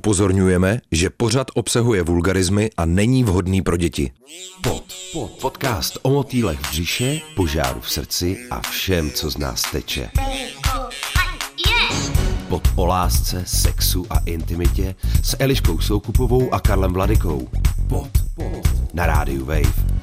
[0.00, 4.10] Upozorňujeme, že pořad obsahuje vulgarizmy a není vhodný pro děti.
[4.62, 9.62] Pod, pod, podcast o motýlech v břiše, požáru v srdci a všem, co z nás
[9.72, 10.10] teče.
[12.48, 17.48] Pod o lásce, sexu a intimitě s Eliškou Soukupovou a Karlem Vladikou.
[17.88, 19.99] Pod, pod, na rádiu Wave.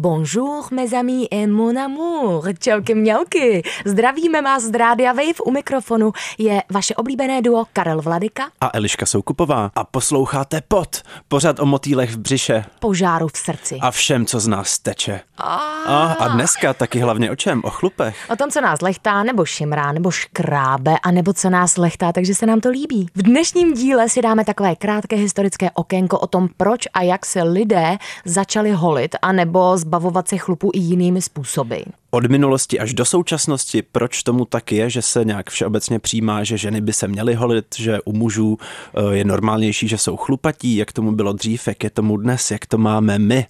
[0.00, 2.48] Bonjour, mes amis et mon amour.
[2.58, 3.62] Čauky mňauky.
[3.84, 5.40] Zdravíme vás z Rádia Wave.
[5.44, 9.70] U mikrofonu je vaše oblíbené duo Karel Vladika a Eliška Soukupová.
[9.74, 12.64] A posloucháte pod pořad o motýlech v břiše.
[12.80, 13.78] Požáru v srdci.
[13.80, 15.20] A všem, co z nás teče.
[15.38, 15.56] A,
[15.86, 17.60] a, a dneska taky hlavně o čem?
[17.64, 18.16] O chlupech.
[18.30, 22.34] O tom, co nás lechtá, nebo šimrá, nebo škrábe, a nebo co nás lechtá, takže
[22.34, 23.06] se nám to líbí.
[23.14, 27.42] V dnešním díle si dáme takové krátké historické okénko o tom, proč a jak se
[27.42, 31.76] lidé začali holit, anebo zbavovat se chlupu i jinými způsoby.
[32.10, 36.58] Od minulosti až do současnosti, proč tomu tak je, že se nějak všeobecně přijímá, že
[36.58, 40.92] ženy by se měly holit, že u mužů eh, je normálnější, že jsou chlupatí, jak
[40.92, 43.46] tomu bylo dřív, jak je tomu dnes, jak to máme my.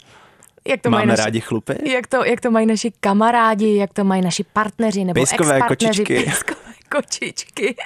[0.68, 1.74] Jak to Máme mají naši, rádi chlupy?
[1.90, 6.02] Jak to, jak to mají naši kamarádi, jak to mají naši partneři nebo Pejskové ex-partneři.
[6.02, 6.24] Kočičky.
[6.24, 7.76] Pejskové kočičky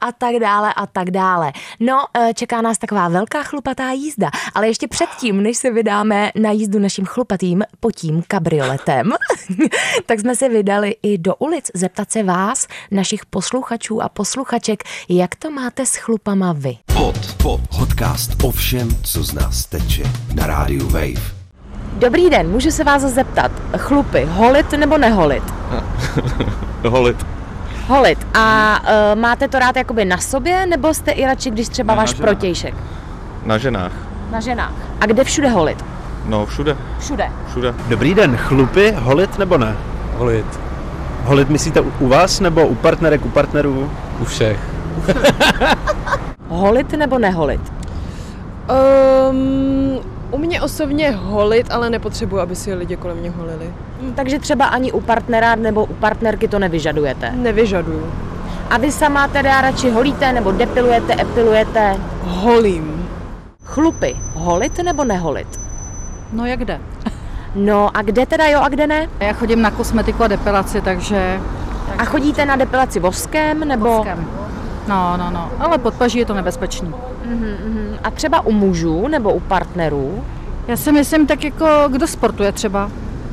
[0.00, 1.52] a tak dále a tak dále.
[1.80, 6.50] No, e, čeká nás taková velká chlupatá jízda, ale ještě předtím, než se vydáme na
[6.50, 9.12] jízdu naším chlupatým potím kabrioletem,
[10.06, 15.34] tak jsme se vydali i do ulic zeptat se vás, našich posluchačů a posluchaček, jak
[15.34, 16.76] to máte s chlupama vy.
[16.86, 20.02] Pod, pod, podcast o všem, co z nás teče
[20.34, 21.38] na rádiu Wave.
[21.92, 25.42] Dobrý den, můžu se vás zeptat, chlupy, holit nebo neholit?
[26.88, 27.37] holit.
[27.88, 28.26] Holit.
[28.34, 31.98] A uh, máte to rád jakoby na sobě, nebo jste i radši, když třeba ne,
[31.98, 32.74] váš na protějšek?
[33.44, 33.92] Na ženách.
[34.30, 34.72] Na ženách.
[35.00, 35.84] A kde všude holit?
[36.24, 36.76] No, všude.
[36.98, 37.32] Všude.
[37.50, 37.74] Všude.
[37.88, 39.76] Dobrý den, chlupy, holit nebo ne?
[40.16, 40.60] Holit.
[41.24, 43.90] Holit myslíte u vás nebo u partnerek, u partnerů?
[44.20, 44.60] U všech.
[46.48, 47.60] holit nebo neholit?
[49.30, 50.00] Um,
[50.30, 53.72] u mě osobně holit, ale nepotřebuji, aby si lidi kolem mě holili.
[54.02, 57.30] Hm, takže třeba ani u partnera nebo u partnerky to nevyžadujete?
[57.30, 58.12] Nevyžaduju.
[58.70, 61.96] A vy sama teda radši holíte nebo depilujete, epilujete?
[62.22, 63.08] Holím.
[63.64, 65.60] Chlupy, holit nebo neholit?
[66.32, 66.80] No jak kde?
[67.54, 69.08] No a kde teda jo a kde ne?
[69.20, 71.40] Já chodím na kosmetiku a depilaci, takže...
[71.98, 73.88] A chodíte na depilaci voskem nebo?
[73.96, 74.26] Voskem.
[74.88, 76.88] No, no, no, ale pod paží je to nebezpečný.
[76.88, 80.24] Uh-huh, A třeba u mužů nebo u partnerů?
[80.68, 82.90] Já si myslím, tak jako kdo sportuje třeba,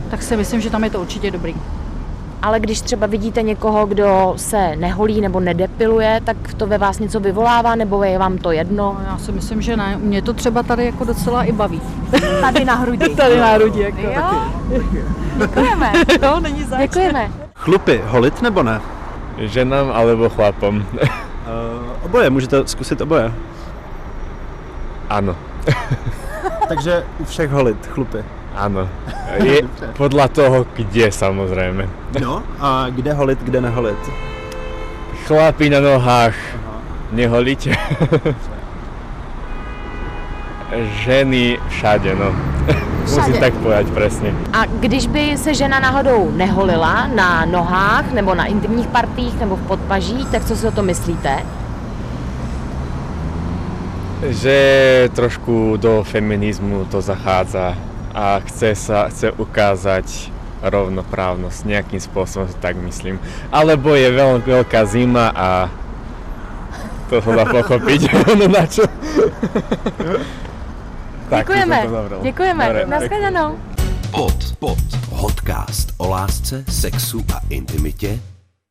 [0.09, 1.55] tak si myslím, že tam je to určitě dobrý.
[2.41, 7.19] Ale když třeba vidíte někoho, kdo se neholí nebo nedepiluje, tak to ve vás něco
[7.19, 8.97] vyvolává, nebo je vám to jedno?
[8.99, 9.97] No, já si myslím, že ne.
[10.01, 11.81] Mě to třeba tady jako docela i baví.
[12.41, 13.09] Tady na hrudi.
[13.15, 14.01] tady na hrudi, jako.
[14.01, 14.41] Jo?
[15.37, 15.91] Děkujeme.
[16.23, 16.79] jo, není zač.
[16.79, 17.31] Děkujeme.
[17.55, 18.81] Chlupy, holit nebo ne?
[19.37, 20.85] Ženám alebo chlapom.
[21.45, 23.33] Uh, oboje, můžete zkusit oboje.
[25.09, 25.35] Ano.
[26.67, 28.23] Takže u všech holit, chlupy.
[28.55, 28.87] Áno.
[29.43, 29.67] Je
[29.99, 31.83] podľa toho, kde samozrejme.
[32.23, 33.99] No a kde holit, kde neholit?
[35.27, 36.35] Chlapi na nohách.
[36.35, 36.79] Aha.
[37.11, 37.61] Neholiť.
[41.03, 42.54] Ženy všade, no.
[43.05, 44.33] Musím tak povedať presne.
[44.53, 49.61] A když by se žena náhodou neholila na nohách nebo na intimních partích nebo v
[49.61, 51.45] podpaží, tak co si o to myslíte?
[54.29, 54.57] že
[55.13, 57.77] trošku do feminizmu to zachádza
[58.13, 60.31] a chce sa chce ukázať
[60.65, 63.21] rovnoprávnosť nejakým spôsobom, tak myslím.
[63.53, 65.69] Alebo je veľ, veľká zima a
[67.11, 68.01] to sa dá pochopiť.
[68.39, 68.87] no na čo?
[71.29, 71.87] Děkujeme,
[72.21, 73.59] děkujeme, nashledanou.
[74.11, 74.77] Pod, pod,
[75.19, 78.19] podcast o lásce, sexu a intimitě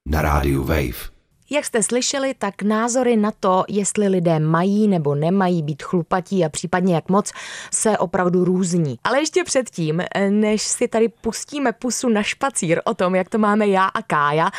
[0.06, 1.14] na rádiu Wave.
[1.50, 6.49] Jak jste slyšeli, tak názory na to, jestli lidé mají nebo nemají být chlupatí a
[6.49, 7.32] případně jak moc,
[7.72, 8.99] se opravdu různí.
[9.05, 13.66] Ale ještě předtím, než si tady pustíme pusu na špacír o tom, jak to máme
[13.66, 14.50] já a Kája,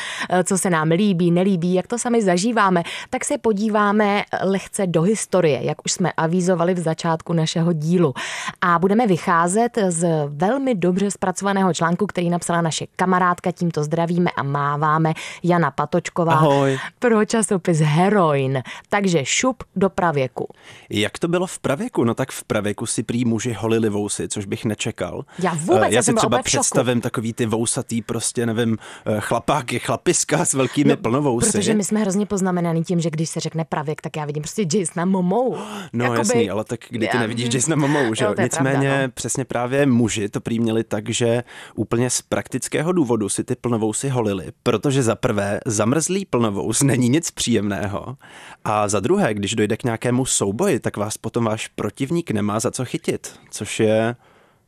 [0.44, 5.64] co se nám líbí, nelíbí, jak to sami zažíváme, tak se podíváme lehce do historie,
[5.64, 8.14] jak už jsme avizovali v začátku našeho dílu.
[8.62, 14.44] A budeme vycházet z velmi dobře zpracovaného článku, který napsala naše kamarádka, tímto zdravíme a
[14.44, 15.14] máváme,
[15.44, 16.34] Jana Patočková.
[16.34, 18.64] Ahoj pro časopis Heroin.
[18.90, 20.48] Takže šup do pravěku.
[20.90, 22.04] Jak to bylo v pravěku?
[22.04, 25.26] No tak v pravěku si prý muži holili vousy, což bych nečekal.
[25.40, 30.54] Já vůbec Já si třeba představím takový ty vousatý prostě, nevím, eh, chlapáky, chlapiska s
[30.54, 31.52] velkými no, plnovousy.
[31.52, 34.66] Protože my jsme hrozně poznamenaný tím, že když se řekne pravěk, tak já vidím prostě
[34.74, 35.58] Jasona Momou.
[35.94, 36.20] No Jakoby...
[36.20, 37.22] jasný, ale tak kdy ty já...
[37.22, 38.36] nevidíš Jasona Momou, že jo?
[38.42, 39.12] Nicméně pravda, no.
[39.14, 41.44] přesně právě muži to prý měli tak, že
[41.76, 47.10] úplně z praktického důvodu si ty plnovousy holili, protože za prvé zamrzlý plnovou pous není
[47.10, 48.18] nic příjemného.
[48.64, 52.72] A za druhé, když dojde k nějakému souboji, tak vás potom váš protivník nemá za
[52.72, 54.16] co chytit, což je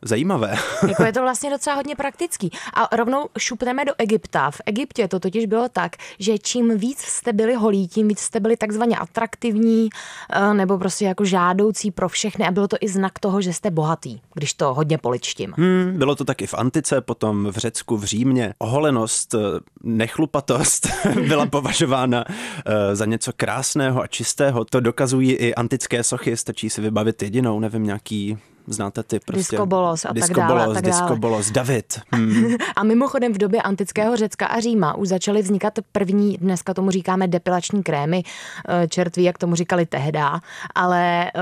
[0.01, 0.55] zajímavé.
[0.87, 2.51] Jako je to vlastně docela hodně praktický.
[2.73, 4.51] A rovnou šupneme do Egypta.
[4.51, 8.39] V Egyptě to totiž bylo tak, že čím víc jste byli holí, tím víc jste
[8.39, 9.89] byli takzvaně atraktivní
[10.29, 13.71] eh, nebo prostě jako žádoucí pro všechny a bylo to i znak toho, že jste
[13.71, 15.53] bohatý, když to hodně poličtím.
[15.57, 18.53] Hmm, bylo to taky v antice, potom v Řecku, v Římě.
[18.57, 19.37] Oholenost, eh,
[19.83, 20.87] nechlupatost
[21.27, 24.65] byla považována eh, za něco krásného a čistého.
[24.65, 28.37] To dokazují i antické sochy, stačí si vybavit jedinou, nevím, nějaký
[28.67, 29.55] znáte ty prostě.
[29.55, 30.63] Diskobolos a tak dále.
[30.63, 30.81] A tak dále.
[30.81, 31.99] Diskobolos, David.
[32.17, 32.55] Hmm.
[32.75, 37.27] a mimochodem v době antického Řecka a Říma už začaly vznikat první, dneska tomu říkáme
[37.27, 38.23] depilační krémy,
[38.67, 40.39] eh, čertví, jak tomu říkali tehda,
[40.75, 41.41] ale uh,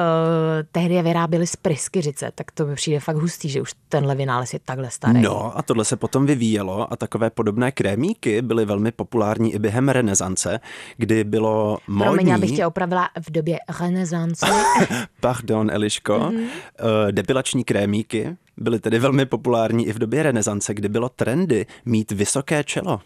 [0.71, 4.53] tehdy je vyráběli z pryskyřice, tak to mi přijde fakt hustý, že už tenhle vynález
[4.53, 5.21] je takhle starý.
[5.21, 9.89] No a tohle se potom vyvíjelo a takové podobné krémíky byly velmi populární i během
[9.89, 10.59] renesance,
[10.97, 12.03] kdy bylo módní...
[12.03, 14.45] Promiň, abych tě opravila v době renesance.
[15.19, 16.13] Pardon, Eliško.
[16.13, 22.11] Mm-hmm depilační krémíky byly tedy velmi populární i v době renesance, kdy bylo trendy mít
[22.11, 23.01] vysoké čelo.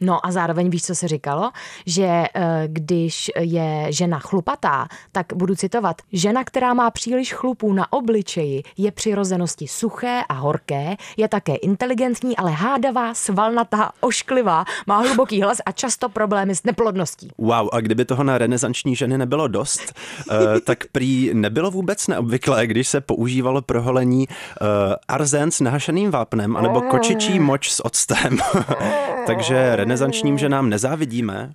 [0.00, 1.50] No a zároveň víš, co se říkalo?
[1.86, 7.92] Že eh, když je žena chlupatá, tak budu citovat, žena, která má příliš chlupů na
[7.92, 15.42] obličeji, je přirozenosti suché a horké, je také inteligentní, ale hádavá, svalnatá, ošklivá, má hluboký
[15.42, 17.28] hlas a často problémy s neplodností.
[17.38, 19.94] Wow, a kdyby toho na renesanční ženy nebylo dost,
[20.30, 24.66] eh, tak prý nebylo vůbec neobvyklé, když se používalo pro holení uh,
[25.08, 28.38] arzen s nahašeným vápnem anebo kočičí moč s octem.
[29.26, 31.54] Takže renesančním ženám nezávidíme,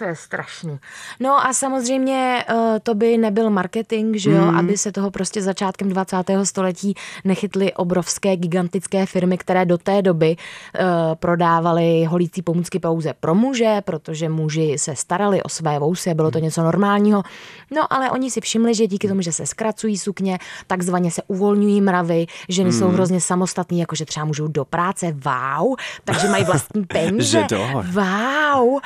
[0.00, 0.78] to je strašný.
[1.20, 4.58] No a samozřejmě uh, to by nebyl marketing, že jo, mm.
[4.58, 6.16] aby se toho prostě začátkem 20.
[6.44, 6.94] století
[7.24, 13.80] nechytly obrovské, gigantické firmy, které do té doby uh, prodávaly holící pomůcky pouze pro muže,
[13.84, 16.44] protože muži se starali o své vousy, bylo to hmm.
[16.44, 17.22] něco normálního.
[17.70, 21.80] No ale oni si všimli, že díky tomu, že se zkracují sukně, takzvaně se uvolňují
[21.80, 22.78] mravy, ženy mm.
[22.78, 22.94] jsou hmm.
[22.94, 25.74] hrozně samostatní, jakože třeba můžou do práce, wow,
[26.04, 27.46] takže mají vlastní peníze.
[27.92, 28.80] wow, uh,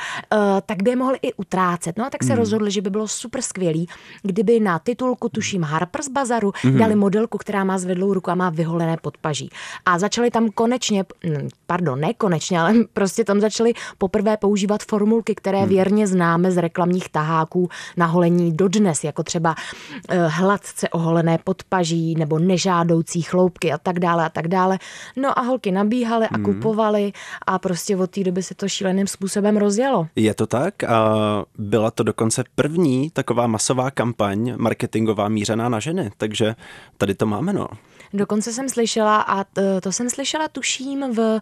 [0.65, 1.97] tak by je mohli i utrácet.
[1.97, 2.39] No a tak se hmm.
[2.39, 3.87] rozhodli, že by bylo super skvělý,
[4.23, 6.77] kdyby na titulku, tuším Harper's Bazaru, hmm.
[6.77, 9.49] dali modelku, která má zvedlou ruku a má vyholené podpaží.
[9.85, 15.35] A začali tam konečně, hm, pardon, ne konečně, ale prostě tam začali poprvé používat formulky,
[15.35, 15.69] které hmm.
[15.69, 22.39] věrně známe z reklamních taháků na holení dodnes, jako třeba uh, hladce oholené podpaží nebo
[22.39, 24.79] nežádoucí chloupky a tak dále a tak dále.
[25.15, 26.45] No a holky nabíhaly a hmm.
[26.45, 27.11] kupovaly
[27.47, 30.07] a prostě od té doby se to šíleným způsobem rozjelo.
[30.15, 30.83] Je to tak?
[30.83, 30.94] A
[31.57, 36.55] byla to dokonce první taková masová kampaň marketingová mířená na ženy, takže
[36.97, 37.67] tady to máme, no.
[38.13, 39.43] Dokonce jsem slyšela, a
[39.81, 41.39] to, jsem slyšela, tuším, v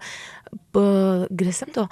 [1.30, 1.88] kde jsem to?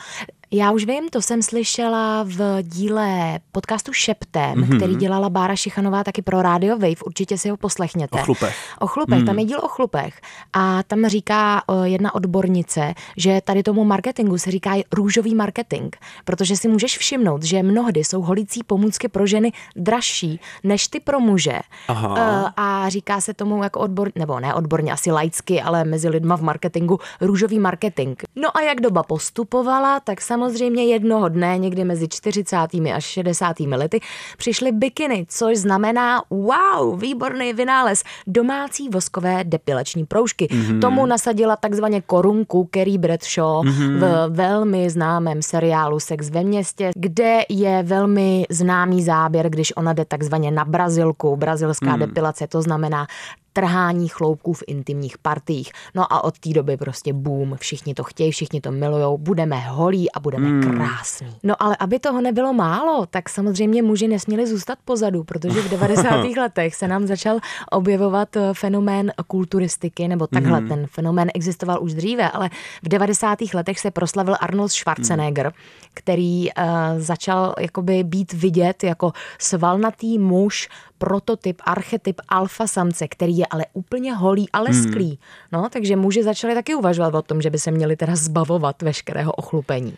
[0.53, 4.77] Já už vím, to jsem slyšela v díle podcastu Šeptem, mm-hmm.
[4.77, 8.19] který dělala Bára Šichanová taky pro Radio Wave, určitě si ho poslechněte.
[8.19, 8.55] O chlupech.
[8.79, 9.25] O chlupech, mm.
[9.25, 10.21] tam je díl o chlupech.
[10.53, 16.67] A tam říká jedna odbornice, že tady tomu marketingu se říká růžový marketing, protože si
[16.67, 21.59] můžeš všimnout, že mnohdy jsou holící pomůcky pro ženy dražší než ty pro muže.
[21.87, 22.53] Aha.
[22.57, 26.41] A říká se tomu jako odbor, nebo ne odborně, asi laicky, ale mezi lidma v
[26.41, 28.17] marketingu růžový marketing.
[28.35, 32.57] No a jak doba postupovala, tak sam samozřejmě jednoho dne, někdy mezi 40.
[32.95, 33.59] až 60.
[33.59, 33.99] lety,
[34.37, 40.47] přišly bikiny, což znamená wow, výborný vynález, domácí voskové depilační proužky.
[40.47, 40.81] Mm-hmm.
[40.81, 43.99] Tomu nasadila takzvaně korunku Kerry Bradshaw mm-hmm.
[43.99, 50.05] v velmi známém seriálu Sex ve městě, kde je velmi známý záběr, když ona jde
[50.05, 51.99] takzvaně na Brazilku, brazilská mm.
[51.99, 53.07] depilace, to znamená
[53.53, 55.71] trhání chloupků v intimních partiích.
[55.95, 60.11] No a od té doby prostě boom, všichni to chtějí, všichni to milujou, budeme holí
[60.11, 60.61] a budeme mm.
[60.61, 61.35] krásní.
[61.43, 66.25] No ale aby toho nebylo málo, tak samozřejmě muži nesměli zůstat pozadu, protože v 90.
[66.37, 67.39] letech se nám začal
[67.71, 70.67] objevovat eh, fenomén kulturistiky, nebo takhle mm.
[70.67, 72.49] ten fenomén existoval už dříve, ale
[72.83, 73.39] v 90.
[73.53, 75.51] letech se proslavil Arnold Schwarzenegger, mm.
[75.93, 76.63] který uh,
[76.97, 84.13] začal jakoby být vidět jako svalnatý muž prototyp, archetyp alfa samce, který je ale úplně
[84.13, 85.09] holý a lesklý.
[85.09, 85.17] Hmm.
[85.51, 89.31] No, takže muži začali taky uvažovat o tom, že by se měli teda zbavovat veškerého
[89.31, 89.97] ochlupení.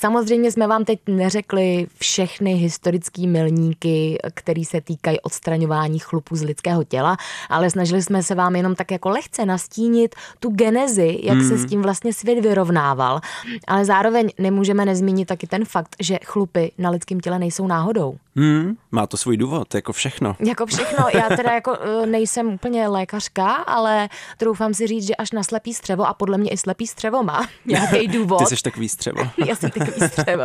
[0.00, 6.84] Samozřejmě jsme vám teď neřekli všechny historické milníky, které se týkají odstraňování chlupů z lidského
[6.84, 7.16] těla,
[7.48, 11.48] ale snažili jsme se vám jenom tak jako lehce nastínit tu genezi, jak hmm.
[11.48, 13.20] se s tím vlastně svět vyrovnával.
[13.66, 18.16] Ale zároveň nemůžeme nezmínit taky ten fakt, že chlupy na lidském těle nejsou náhodou.
[18.40, 20.36] Hmm, má to svůj důvod, jako všechno.
[20.46, 21.06] Jako všechno.
[21.14, 25.74] Já teda jako eh, nejsem úplně lékařka, ale troufám si říct, že až na slepý
[25.74, 28.38] střevo a podle mě i slepý střevo má nějaký důvod.
[28.48, 29.22] Ty jsi takový střevo.
[29.46, 30.44] Já jsem takový střevo.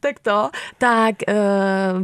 [0.00, 1.34] tak to, tak uh,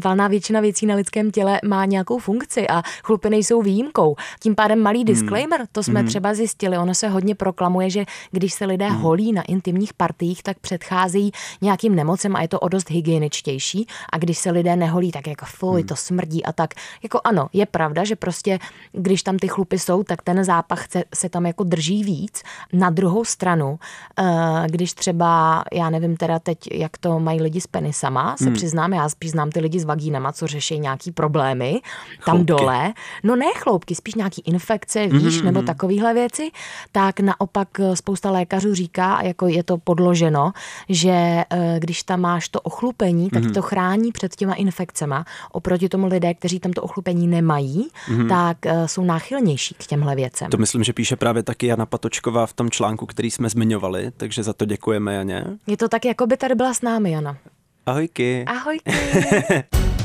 [0.05, 4.17] valná většina věcí na lidském těle má nějakou funkci a chlupy nejsou výjimkou.
[4.41, 5.07] Tím pádem malý Hmm.
[5.07, 8.99] disclaimer, to jsme třeba zjistili, ono se hodně proklamuje, že když se lidé Hmm.
[9.01, 14.19] holí na intimních partiích, tak předcházejí nějakým nemocem a je to o dost hygieničtější a
[14.19, 15.89] když se lidé neholí, tak jako fuj, Hmm.
[15.89, 16.75] to smrdí a tak.
[17.03, 18.59] Jako ano, je pravda, že prostě
[18.93, 22.43] když tam ty chlupy jsou, tak ten zápach se, se tam jako drží víc.
[22.73, 23.79] Na druhou stranu,
[24.19, 24.25] eh,
[24.67, 28.55] když třeba, já nevím teda teď, jak to mají lidi s penisama, se Hmm.
[28.55, 31.81] přiznám, já spíš znám ty lidi s vagínama, co řeší nějaký problémy
[32.25, 32.45] tam Chloupky.
[32.45, 32.93] dole.
[33.23, 36.51] No ne chloupky, spíš nějaký infekce, víš, nebo takovéhle věci,
[36.93, 40.53] tak naopak eh, spousta lékařů říká, jako je to podloženo,
[40.89, 41.11] že
[41.51, 44.55] eh, když tam máš to ochlupení, tak to chrání před těma
[44.97, 45.25] infekcema.
[45.53, 47.89] Oproti tomu lidé, kteří tam to ochlupení nemají,
[48.29, 50.51] tak eh, jsou náchylnější k těmhle věcem.
[50.51, 54.43] To myslím, že píše právě taky Jana Patočková v tom článku, který jsme zmiňovali, takže
[54.43, 55.45] za to děkujeme Janě.
[55.67, 57.37] Je to tak, jako by tady byla s námi, Jana.
[57.87, 58.45] Ahojky.
[58.47, 58.79] Ahoj.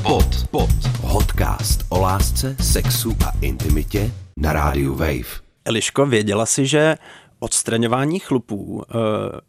[0.02, 0.70] Pod, pod,
[1.12, 5.42] podcast o lásce, sexu a intimitě na rádiu Wave.
[5.64, 6.96] Eliško, věděla jsi, že
[7.38, 8.94] odstraňování chlupů eh,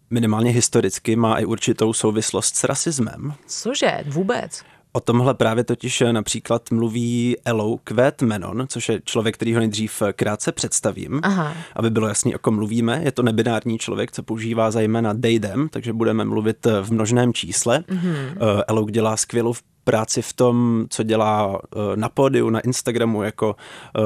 [0.09, 3.33] minimálně historicky má i určitou souvislost s rasismem?
[3.47, 4.63] Cože, vůbec?
[4.95, 9.59] O tomhle právě totiž eh, například mluví Elou Kvet Menon, což je člověk, který ho
[9.59, 11.53] nejdřív eh, krátce představím, Aha.
[11.75, 13.01] aby bylo jasný, o kom mluvíme.
[13.03, 17.33] Je to nebinární člověk, co používá zejména they, them, takže budeme mluvit eh, v množném
[17.33, 17.79] čísle.
[17.79, 18.63] Mm-hmm.
[18.67, 21.61] Elou dělá skvělou práci v tom, co dělá
[21.95, 23.55] na pódiu, na Instagramu jako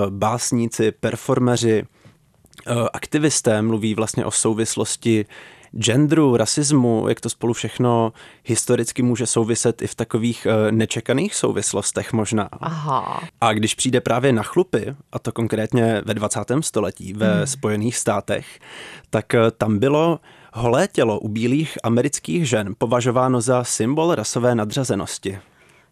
[0.10, 1.86] básníci, performeři,
[2.94, 5.26] aktivisté, mluví vlastně o souvislosti
[5.72, 8.14] genderu, rasismu, jak to spolu všechno
[8.46, 12.50] historicky může souviset i v takových eh, nečekaných souvislostech možná.
[12.52, 13.22] Aha.
[13.42, 16.40] A když přijde právě na chlupy, a to konkrétně ve 20.
[16.60, 17.48] století ve Hmm.
[17.48, 18.60] Spojených státech,
[19.10, 20.20] tak eh, tam bylo
[20.54, 25.40] holé tělo u bílých amerických žen považováno za symbol rasové nadřazenosti.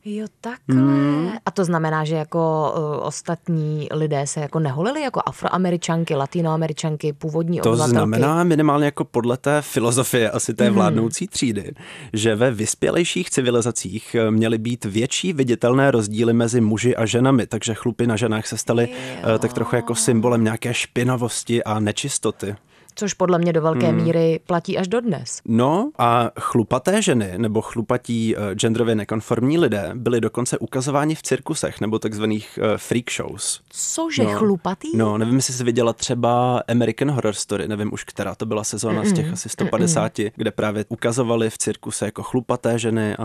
[0.08, 0.76] Jo, takhle.
[0.82, 1.30] Hmm.
[1.46, 7.60] A to znamená, že jako uh, ostatní lidé se jako neholili jako afroameričanky, latinoameričanky, původní
[7.60, 7.92] To obyvatelky?
[7.98, 10.74] znamená minimálně jako podle té filozofie asi té Mhm.
[10.74, 11.72] vládnoucí třídy,
[12.14, 17.74] že ve vyspělejších civilizacích eh, měly být větší viditelné rozdíly mezi muži a ženami, takže
[17.74, 18.90] chlupy na ženách se staly
[19.36, 22.56] eh, tak trochu jako symbolem nějaké špinavosti a nečistoty.
[22.98, 24.04] Což podle mě do velké Hmm.
[24.04, 25.42] míry platí až dodnes.
[25.46, 31.82] No a chlupaté ženy nebo chlupatí eh, genderově nekonformní lidé byli dokonce ukazováni v cirkusech
[31.82, 33.62] nebo takzvaných eh, freak shows.
[33.70, 34.34] Cože, No.
[34.40, 34.98] chlupatý?
[34.98, 39.04] No, nevím, jestli jsi viděla třeba American Horror Story, nevím už, která to byla sezóna
[39.06, 43.24] z těch asi 150, kde právě ukazovali v cirkuse jako chlupaté ženy a,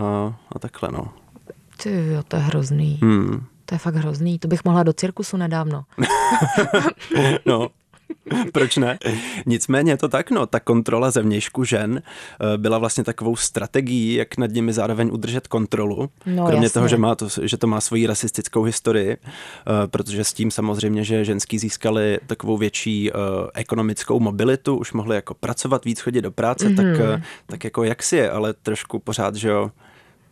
[0.55, 1.07] a takhle, no.
[1.83, 2.99] Ty jo, to je hrozný.
[3.01, 3.45] Hmm.
[3.65, 4.39] To je fakt hrozný.
[4.39, 5.83] To bych mohla do cirkusu nedávno.
[7.45, 7.67] No,
[8.53, 8.99] proč ne?
[9.45, 14.37] Nicméně je to tak, no, ta kontrola zevnějšku žen eh, byla vlastně takovou strategií, jak
[14.37, 16.09] nad nimi zároveň udržet kontrolu.
[16.25, 16.73] No, Kromě jasně.
[16.73, 21.03] toho, že, má to, že to má svoji rasistickou historii, eh, protože s tím samozřejmě,
[21.03, 23.13] že ženský získali takovou větší eh,
[23.53, 26.75] ekonomickou mobilitu, už mohli jako pracovat víc, chodit do práce, mm-hmm.
[26.75, 29.71] tak, eh, tak jako jak si je, ale trošku pořád, že jo,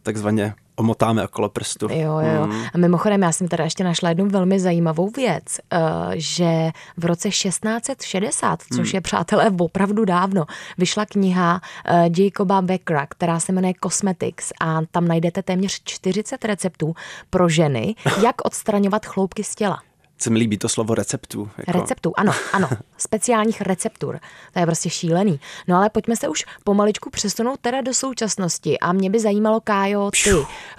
[0.03, 1.87] takzvaně omotáme okolo prstu.
[1.91, 2.47] Jo, jo.
[2.47, 2.61] Mm.
[2.73, 5.43] A mimochodem, já jsem teda ještě našla jednu velmi zajímavou věc,
[5.73, 5.79] eh,
[6.13, 8.77] že v roce 1660, Hmm.
[8.79, 10.45] což je, přátelé, opravdu dávno,
[10.77, 16.93] vyšla kniha eh, Jacoba Beckera, která se jmenuje Cosmetics a tam najdete téměř 40 receptů
[17.29, 19.79] pro ženy, jak odstraňovat chloupky z těla.
[20.21, 21.49] Se mi líbí to slovo receptu.
[21.57, 21.79] Jako.
[21.79, 24.19] Receptů, ano, ano, speciálních receptur.
[24.53, 25.39] To je prostě šílený.
[25.67, 30.11] No ale pojďme se už pomaličku přesunout teda do současnosti a mě by zajímalo, Kájo,
[30.23, 30.29] ty,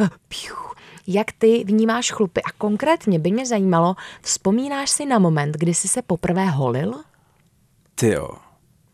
[0.00, 0.56] Eh, piu,
[1.06, 5.88] jak ty vnímáš chlupy a konkrétně by mě zajímalo, vzpomínáš si na moment, kdy jsi
[5.88, 6.94] se poprvé holil?
[7.94, 8.28] Ty jo.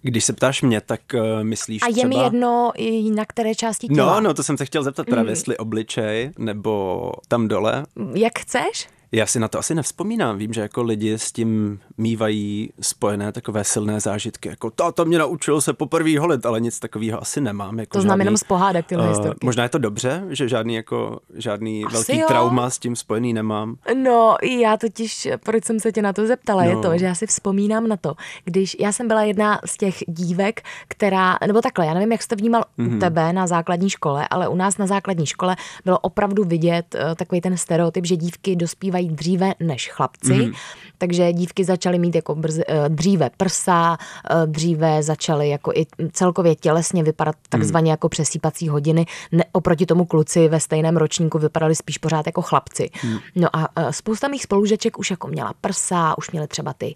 [0.02, 2.08] Když se ptáš mě, tak uh, myslíš A je třeba...
[2.08, 4.14] mi jedno, i na které části těla.
[4.14, 7.86] No, no, to jsem se chtěl zeptat právě, jestli obličej nebo tam dole.
[8.14, 8.88] Jak chceš?
[9.16, 10.38] Já si na to asi nevzpomínám.
[10.38, 14.48] Vím, že jako lidi s tím mývají spojené takové silné zážitky.
[14.48, 17.78] Jako to, to mě naučil se poprvé holit, ale nic takového asi nemám.
[17.78, 19.46] Jako To znám žádný, jenom z pohádek tyhle eh, historky.
[19.46, 22.26] Možná je to dobře, že žádný, jako, žádný Asi velký jo.
[22.28, 23.76] trauma s tím spojený nemám.
[24.02, 26.70] No, já totiž, proč jsem se tě na to zeptala, no.
[26.70, 29.96] je to, že já si vzpomínám na to, když já jsem byla jedna z těch
[30.08, 32.86] dívek, která, nebo takhle, já nevím, jak jsi to vnímal mm-hmm.
[32.86, 32.96] Mhm.
[32.96, 37.14] u tebe na základní škole, ale u nás na základní škole bylo opravdu vidět uh,
[37.14, 40.34] takový ten stereotyp, že dívky dospívají začínají dříve než chlapci.
[40.34, 40.52] Mm.
[40.98, 43.98] Takže dívky začaly mít jako brz, eh, dříve prsa,
[44.30, 49.06] eh, dříve začaly jako i celkově tělesně vypadat takzvaně jako přesýpací hodiny.
[49.32, 52.90] Ne, oproti tomu kluci ve stejném ročníku vypadali spíš pořád jako chlapci.
[53.34, 56.94] No a eh, spousta mých spolužeček už jako měla prsa, už měly třeba ty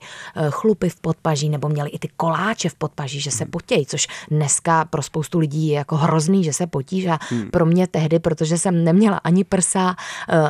[0.50, 4.84] chlupy v podpaží, nebo měly i ty koláče v podpaží, že se potějí, což dneska
[4.84, 7.18] pro spoustu lidí je jako hrozný, že se potíš a
[7.50, 9.96] pro mě tehdy, protože jsem neměla ani prsa,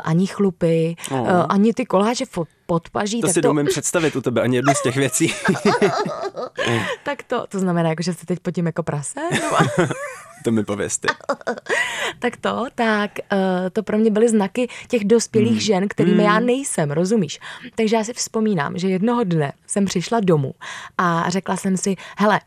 [0.04, 1.28] ani chlupy, oh.
[1.48, 3.20] Ani ty koláče v podpaží.
[3.20, 3.48] To tak si to...
[3.48, 5.34] neumím představit u tebe ani jednu z těch věcí.
[7.04, 9.20] tak to, to znamená, jako, že se teď potím jako prase?
[10.44, 11.08] to mi pověsty.
[12.18, 13.38] tak to, tak uh,
[13.72, 15.60] to pro mě byly znaky těch dospělých mm.
[15.60, 16.24] žen, kterými mm.
[16.24, 17.40] já nejsem, rozumíš?
[17.74, 20.54] Takže já si vzpomínám, že jednoho dne jsem přišla domů
[20.98, 22.40] a řekla jsem si, hele,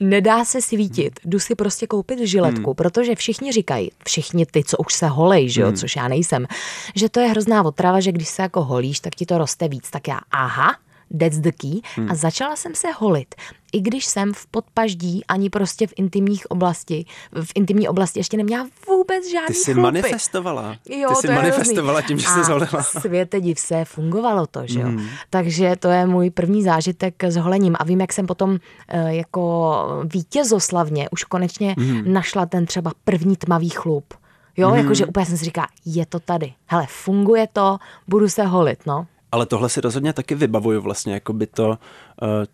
[0.00, 2.74] nedá se svítit, jdu si prostě koupit žiletku, hmm.
[2.74, 5.76] protože všichni říkají, všichni ty, co už se holej, že jo, hmm.
[5.76, 6.46] což já nejsem,
[6.94, 9.90] že to je hrozná otrava, že když se jako holíš, tak ti to roste víc.
[9.90, 10.76] Tak já, aha,
[11.18, 11.80] that's the key.
[11.96, 12.10] Hmm.
[12.10, 13.34] A začala jsem se holit.
[13.72, 17.06] I když jsem v podpaždí ani prostě v intimních oblasti,
[17.44, 19.82] v intimní oblasti ještě neměla vůbec žádný Ty jsi chlupy.
[19.82, 20.76] manifestovala.
[20.88, 22.82] Jo, Ty jsi manifestovala tím, že jsi zholila.
[22.82, 24.86] světe div se, fungovalo to, že jo.
[24.86, 25.06] Hmm.
[25.30, 27.76] Takže to je můj první zážitek s holením.
[27.78, 28.58] A vím, jak jsem potom
[28.88, 32.12] eh, jako vítězoslavně už konečně hmm.
[32.12, 34.14] našla ten třeba první tmavý chlup.
[34.56, 34.78] Jo, hmm.
[34.78, 36.52] jakože úplně jsem si říká, je to tady.
[36.66, 39.06] Hele, funguje to, budu se holit, no.
[39.36, 41.76] Ale tohle si rozhodně taky vybavuju vlastně, jako by to, uh,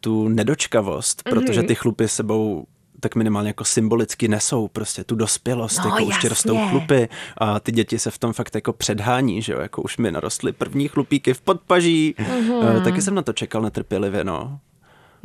[0.01, 1.31] tu nedočkavost, mm-hmm.
[1.31, 2.67] protože ty chlupy sebou
[3.01, 7.09] tak minimálně jako symbolicky nesou prostě tu dospělost, no, jako už ti rostou chlupy
[7.39, 10.53] a ty děti se v tom fakt jako předhání, že jo, jako už mi narostly
[10.53, 12.77] první chlupíky v podpaží, mm-hmm.
[12.77, 14.59] uh, taky jsem na to čekal netrpělivě, no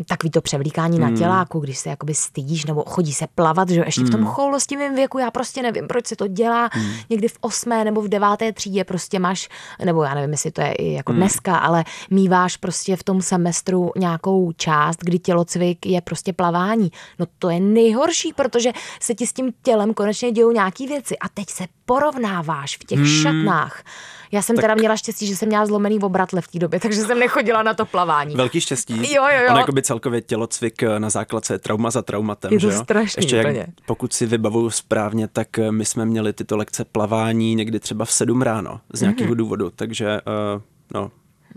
[0.05, 1.11] takový to převlíkání hmm.
[1.11, 4.29] na těláku, když se jakoby stydíš nebo chodí se plavat, že ještě v tom hmm.
[4.29, 6.91] choulostivém věku, já prostě nevím, proč se to dělá, hmm.
[7.09, 9.49] někdy v osmé nebo v deváté třídě prostě máš,
[9.85, 11.19] nebo já nevím, jestli to je i jako hmm.
[11.21, 16.91] dneska, ale míváš prostě v tom semestru nějakou část, kdy tělocvik je prostě plavání.
[17.19, 21.29] No to je nejhorší, protože se ti s tím tělem konečně dějou nějaký věci a
[21.29, 23.21] teď se porovnáváš v těch hmm.
[23.21, 23.83] šatnách.
[24.31, 24.63] Já jsem tak...
[24.63, 27.73] teda měla štěstí, že jsem měla zlomený obratle v té době, takže jsem nechodila na
[27.73, 28.35] to plavání.
[28.35, 29.13] Velký štěstí.
[29.13, 29.51] Jo, jo, jo.
[29.51, 32.53] On jako by celkově tělocvik eh, na základce trauma za traumatem.
[32.53, 32.83] Je to že jo?
[32.83, 37.55] strašný Ještě jak, pokud si vybavuju správně, tak eh, my jsme měli tyto lekce plavání
[37.55, 39.37] někdy třeba v sedm ráno z nějakého mm-hmm.
[39.37, 40.21] důvodu, takže
[40.55, 40.61] uh,
[40.93, 41.11] no,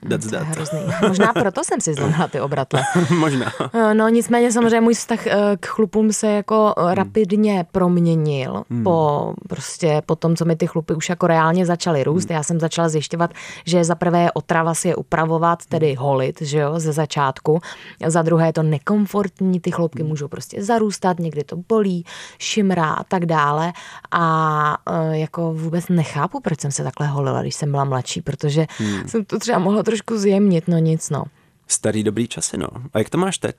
[0.08, 0.46] That's to that.
[0.46, 0.80] hrozný.
[1.08, 2.82] Možná proto jsem si zlomila ty obratle.
[3.18, 3.52] Možná.
[3.92, 6.92] No nicméně samozřejmě můj vztah eh, k chlupům se jako hmm.
[6.92, 8.84] rapidně proměnil hmm.
[8.84, 12.28] po prostě po tom, co mi ty chlupy už jako reálně začaly růst.
[12.28, 12.36] Hmm.
[12.36, 13.30] Já jsem začala zjišťovat,
[13.66, 17.60] že za prvé je otrava si je upravovat, tedy holit, že jo, ze začátku.
[18.06, 20.08] Za druhé je to nekomfortní, ty chlupky hmm.
[20.08, 22.04] můžou prostě zarůstat, někdy to bolí,
[22.38, 23.72] šimrá a tak dále.
[24.10, 28.66] A eh, jako vůbec nechápu, proč jsem se takhle holila, když jsem byla mladší, protože
[28.78, 29.08] hmm.
[29.08, 31.24] jsem to třeba mohla trošku zjemnit, no nic, no.
[31.66, 32.68] Starý dobrý časy, no.
[32.94, 33.56] A jak to máš teď?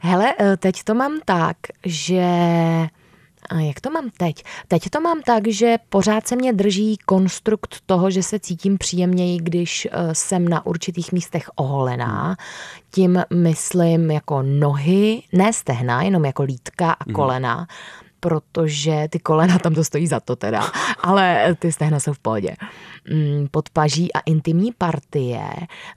[0.00, 2.22] Hele, eh, teď to mám tak, že...
[3.50, 4.42] A jak to mám teď?
[4.68, 9.38] Teď to mám tak, že pořád se mě drží konstrukt toho, že se cítím příjemněji,
[9.38, 12.36] když eh, jsem na určitých místech oholená.
[12.90, 17.14] Tím myslím jako nohy, ne stehna, jenom jako lítka a mhm.
[17.14, 17.56] kolena.
[17.56, 17.66] Hmm
[18.20, 20.64] protože ty kolena tam to stojí za to teda,
[21.02, 22.54] ale ty stehna jsou v pohodě.
[23.10, 25.42] Mm, podpaží a intimní partie.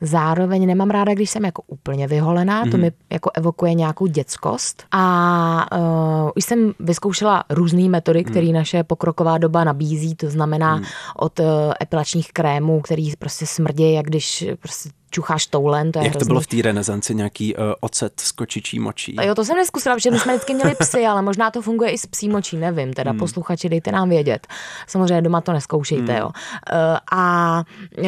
[0.02, 2.72] Zároveň nemám ráda, když jsem jako úplně vyholená, mm-hmm.
[2.72, 2.86] to mhm.
[2.86, 4.84] mi jako evokuje nějakou dětskost.
[4.92, 8.54] A uh, už jsem vyzkoušela různé metody, které mm.
[8.54, 10.84] naše pokroková doba nabízí, to znamená mm.
[11.16, 11.46] od uh,
[11.82, 16.26] epilačních krémů, který prostě smrdí, jak když prostě čucháš toulen, to je Jak hrozný.
[16.26, 19.18] to bylo v té renesanci, nějaký uh, ocet s kočičí močí?
[19.18, 21.92] A jo, to jsem neskusila, protože my jsme vždycky měli psy, ale možná to funguje
[21.92, 23.20] i s psí močí, nevím, teda hmm.
[23.20, 24.48] posluchači, dejte nám vědět.
[24.88, 26.22] Samozřejmě doma to neskoušejte, hmm.
[26.22, 26.26] jo.
[26.28, 27.64] Uh, a
[27.98, 28.06] uh,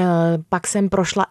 [0.50, 1.26] pak jsem prošla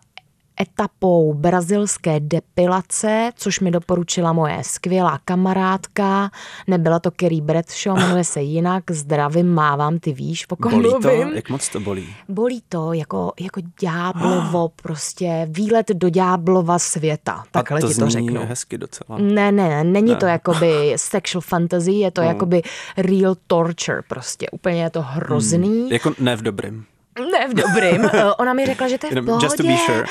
[0.60, 6.30] etapou brazilské depilace, což mi doporučila moje skvělá kamarádka.
[6.66, 8.90] Nebyla to Kerry Bradshaw, jmenuje se jinak.
[8.90, 11.28] Zdravím, mávám, ty víš, pokud bolí mluvím.
[11.28, 11.34] to?
[11.34, 12.14] Jak moc to bolí?
[12.28, 17.44] Bolí to jako, jako ďáblovo, prostě výlet do ďáblova světa.
[17.50, 18.46] Takhle A to ti to zní řeknu.
[18.46, 19.18] hezky docela.
[19.18, 20.16] Ne, ne, ne, není Ne.
[20.16, 22.28] to jakoby sexual fantasy, je to No.
[22.28, 22.62] jakoby
[22.96, 24.46] real torture prostě.
[24.52, 25.90] Úplně je to hrozný.
[25.90, 26.84] Jako ne v dobrým.
[27.18, 28.03] Ne v dobrým.
[28.12, 30.05] Eh, Ona mi řekla, že to je v pohodě, just to be sure.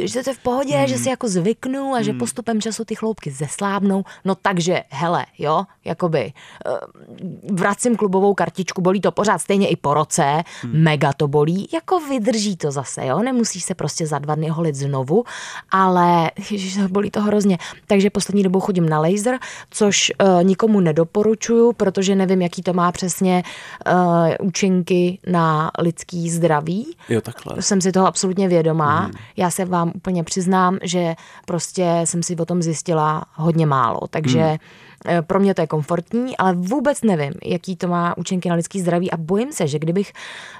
[0.00, 3.30] že to je v pohodě, že si jako zvyknu a že postupem času ty chloupky
[3.30, 4.04] zeslábnou.
[4.24, 6.32] No takže, hele, jo, jakoby
[6.66, 6.70] eh,
[7.52, 12.56] vracím klubovou kartičku, bolí to pořád stejně i po roce, mega to bolí, jako vydrží
[12.56, 15.24] to zase, jo, nemusíš se prostě za dva dny holit znovu,
[15.70, 17.58] ale ježiš, bolí to hrozně.
[17.86, 19.38] Takže poslední dobou chodím na laser,
[19.70, 23.42] což uh, nikomu nedoporučuju, protože nevím, jaký to má přesně
[23.86, 26.96] uh, účinky na lidský zdraví.
[27.08, 27.62] Jo, takhle.
[27.62, 29.00] Jsem si toho absolutně vědomá.
[29.00, 29.12] Hmm.
[29.36, 31.14] Já se vám úplně přiznám, že
[31.46, 34.00] prostě jsem si o tom zjistila hodně málo.
[34.10, 34.58] Takže hmm.
[35.26, 39.10] Pro mě to je komfortní, ale vůbec nevím, jaký to má účinky na lidský zdraví
[39.10, 40.12] a bojím se, že kdybych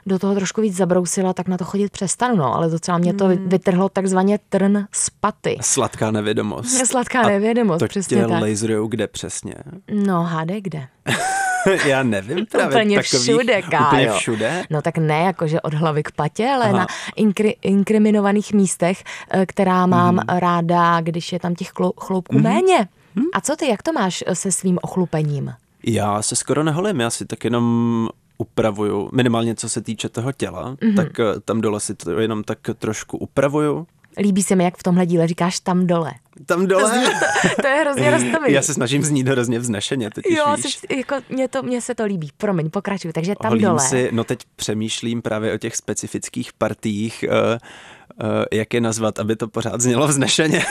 [0.07, 2.37] do toho trošku víc zabrousila, tak na to chodit přestanu.
[2.37, 3.49] No, ale docela mě to hmm.
[3.49, 5.59] vytrhlo takzvaně trn z paty.
[5.61, 6.87] Sladká nevědomost.
[6.87, 8.43] Sladká nevědomost, to přesně tě tak.
[8.43, 9.55] laserujou kde přesně?
[9.91, 10.87] No, hádej kde.
[11.87, 12.69] Já nevím právě.
[12.69, 13.87] Úplně takových, všude, Kájo.
[13.87, 14.63] Úplně všude?
[14.71, 16.79] No tak ne, jakože od hlavy k patě, ale Aha.
[16.79, 20.39] na inkri, inkriminovaných místech, eh, která mám hmm.
[20.39, 22.45] ráda, když je tam těch chloupků hmm.
[22.45, 22.89] méně.
[23.15, 23.27] Hmm.
[23.35, 25.53] A co ty, jak to máš eh, se svým ochlupením?
[25.87, 30.75] Já se skoro neholím, já si tak jenom upravuju, minimálně co se týče toho těla,
[30.75, 30.97] mm-hmm.
[30.97, 33.87] tak eh, tam dole si to jenom tak trošku upravuju.
[34.19, 36.13] Líbí se mi, jak v tomhle díle říkáš tam dole.
[36.47, 37.05] Tam dole?
[37.05, 38.53] To, to je hrozně roztomilý.
[38.53, 40.77] Já se snažím znít hrozně vznešeně, totiž Jo, víš.
[40.77, 42.31] Se, jako, mě, to, mě se to líbí.
[42.37, 43.13] Promiň, pokračuj.
[43.13, 43.81] Takže tam Holím dole.
[43.81, 49.37] Si, no teď přemýšlím právě o těch specifických partiích, uh, uh, jak je nazvat, aby
[49.37, 50.65] to pořád znělo vznešeně.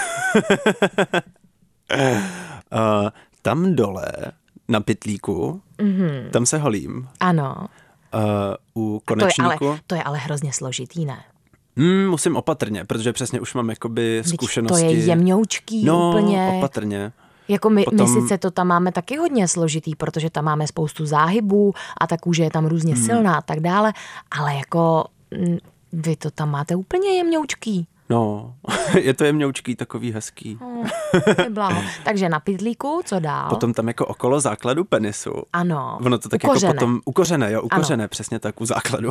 [1.91, 3.09] uh,
[3.41, 4.11] tam dole,
[4.67, 6.29] na pytlíku, mm-hmm.
[6.29, 7.09] tam se holím.
[7.19, 7.55] Ano.
[8.75, 9.59] Uh, u konečníku.
[9.59, 11.23] To je, ale, to je ale hrozně složitý, ne?
[11.77, 14.85] Hmm, musím opatrně, protože přesně už mám jakoby Vždyť zkušenosti.
[14.85, 16.53] To je jemňoučký no, úplně.
[16.57, 17.11] opatrně.
[17.47, 18.13] Jako my, Potom...
[18.13, 22.17] my sice to tam máme taky hodně složitý, protože tam máme spoustu záhybů a ta
[22.17, 23.05] kůže je tam různě hmm.
[23.05, 23.93] silná a tak dále,
[24.31, 25.05] ale jako
[25.37, 25.57] mm,
[25.93, 27.87] vy to tam máte úplně jemňoučký.
[28.09, 28.53] No,
[28.99, 30.59] je to jemňoučký, takový hezký.
[30.61, 30.87] Oh,
[32.03, 33.49] Takže na pytlíku, co dál?
[33.49, 35.31] Potom tam jako okolo základu penisu.
[35.53, 35.99] Ano.
[36.05, 36.67] Ono to tak jako ukořené.
[36.67, 38.09] jako potom, ukořené, jo, ukořené, ano.
[38.09, 39.09] přesně tak, u základu.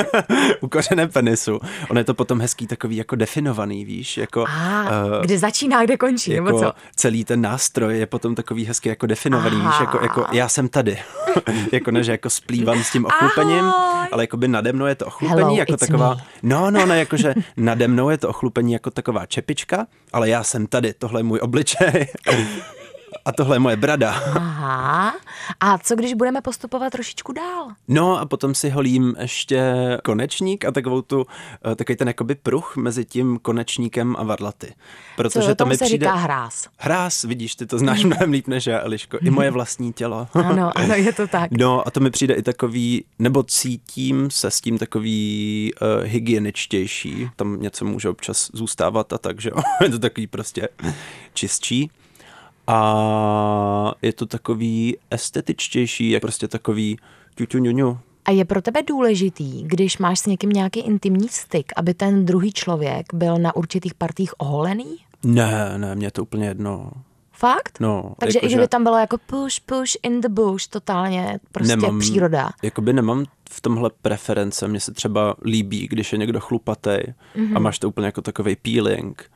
[0.60, 1.60] ukořené penisu.
[1.90, 4.44] Ono je to potom hezký, takový jako definovaný, víš, jako...
[4.48, 6.72] A, uh, kde začíná, kde končí, jako nebo co?
[6.96, 9.70] Celý ten nástroj je potom takový hezký jako definovaný, Aha.
[9.70, 10.98] víš, jako, jako já jsem tady.
[11.72, 14.08] jako ne, že jako splývám s tím ochlupením, Ahoj.
[14.12, 16.14] ale jako by nade mnou je to ochlupení, Hello, jako taková...
[16.14, 16.22] Me.
[16.42, 20.66] No, no, no, jakože nade mnou je to ochlupení jako taková čepička, ale já jsem
[20.66, 22.06] tady, tohle je můj obličej.
[23.24, 24.10] A tohle je moje brada.
[24.10, 25.14] Aha.
[25.60, 27.68] A co když budeme postupovat trošičku dál?
[27.88, 31.26] No a potom si holím ještě konečník a takovou tu,
[31.72, 34.74] eh, takový ten jakoby pruh mezi tím konečníkem a varlaty.
[35.16, 36.06] Protože co, to mi se přijde...
[36.06, 36.68] říká hráz.
[36.76, 39.18] Hráz, vidíš, ty to znáš mnohem líp než já, Eliško.
[39.22, 40.28] I moje vlastní tělo.
[40.34, 41.50] ano, ano, je to tak.
[41.50, 47.30] No a to mi přijde i takový, nebo cítím se s tím takový uh, hygieničtější.
[47.36, 49.50] Tam něco může občas zůstávat a tak, že
[49.82, 50.68] je to takový prostě
[51.34, 51.90] čistší
[52.66, 56.96] a je to takový estetičtější, jak prostě takový
[57.34, 57.98] ťuťuňuňu.
[58.24, 62.52] A je pro tebe důležitý, když máš s někým nějaký intimní styk, aby ten druhý
[62.52, 64.96] člověk byl na určitých partích oholený?
[65.24, 66.90] Ne, ne, mě je to úplně jedno.
[67.32, 67.80] Fakt?
[67.80, 68.14] No.
[68.18, 68.68] Takže jako, i kdyby že...
[68.68, 72.50] tam bylo jako push, push in the bush, totálně prostě nemám, příroda.
[72.62, 74.68] Jakoby nemám v tomhle preference.
[74.68, 77.56] Mně se třeba líbí, když je někdo chlupatej mm-hmm.
[77.56, 79.30] a máš to úplně jako takový peeling.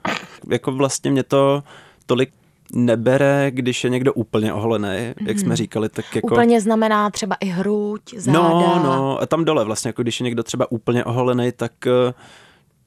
[0.50, 1.62] Jako vlastně mě to
[2.06, 2.32] tolik
[2.72, 5.26] nebere, když je někdo úplně oholený, mm-hmm.
[5.26, 5.56] jak jsme Mhm.
[5.56, 6.34] říkali, tak jako...
[6.34, 8.38] Úplně znamená třeba i hruď, záda.
[8.38, 12.12] No, no, a tam dole vlastně, jako když je někdo třeba úplně oholený, tak eh,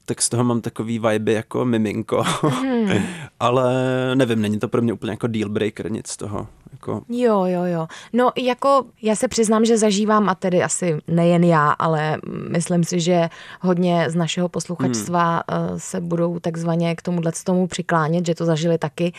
[0.04, 2.24] tak z toho mám takový vibe jako miminko.
[2.62, 2.90] Mm.
[3.40, 3.74] Ale
[4.14, 6.46] nevím, není to pro mě úplně jako deal breaker, nic z toho.
[6.72, 7.02] Jako...
[7.08, 7.86] Jo, jo, jo.
[8.12, 12.18] No jako já se přiznám, že zažívám, a tedy asi nejen já, ale
[12.50, 13.28] myslím si, že
[13.60, 15.78] hodně z našeho posluchačstva hmm.
[15.78, 19.12] se budou takzvaně k tomuhle tomu přiklánět, že to zažili taky,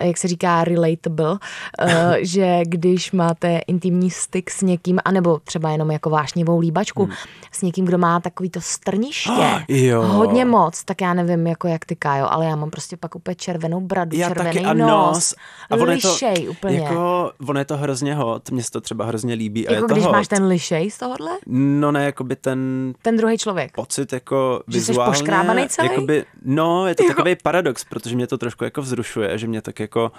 [0.00, 1.38] jak se říká relatable,
[2.20, 7.14] že když máte intimní styk s někým, anebo třeba jenom jako vášnivou líbačku, hmm.
[7.52, 10.02] s někým, kdo má takový to strniště, oh, jo.
[10.26, 13.34] Hodně moc, tak já nevím, jako jak ty, Kájo, ale já mám prostě pak úplně
[13.34, 15.34] červenou bradu, já červený taky, a nos, nos
[15.70, 16.78] a lišej to, úplně.
[16.78, 19.62] Jako, ono je to hrozně hot, mně se to třeba hrozně líbí.
[19.62, 20.28] Jako a je když to máš hot.
[20.28, 21.30] ten lišej z tohohle?
[21.46, 22.92] No ne, jako by ten...
[23.02, 23.72] Ten druhý člověk.
[23.74, 25.14] Pocit jako že vizuálně.
[25.14, 25.88] Jsi poškrábaný celý?
[25.88, 27.08] Jakoby, no, je to Jo.
[27.08, 30.12] takový paradox, protože mě to trošku jako vzrušuje, že mě tak jako...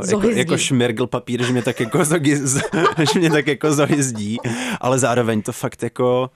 [0.00, 2.62] Uh, jako, jako šmirgl papír, že mě tak jako zogy, z,
[3.12, 4.38] že mě tak jako zohyzdí,
[4.80, 6.30] ale zároveň to fakt jako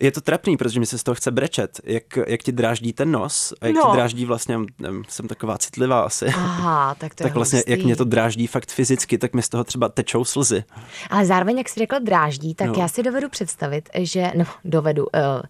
[0.00, 3.10] je to trapný, protože mi se z toho chce brečet, jak, jak ti dráždí ten
[3.10, 3.82] nos a jak No.
[3.82, 7.70] ti dráždí vlastně, nevím, jsem taková citlivá asi, Aha, tak to je tak vlastně hustý.
[7.70, 10.64] jak mě to dráždí fakt fyzicky, tak mi z toho třeba tečou slzy.
[11.10, 12.74] Ale zároveň, jak jsi řekl dráždí, tak No.
[12.78, 15.42] já si dovedu představit, že, no dovedu, uh,